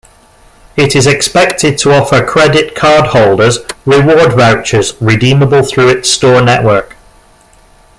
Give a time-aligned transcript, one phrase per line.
[0.75, 6.95] It is expected to offer credit cardholders reward vouchers redeemable through its store network.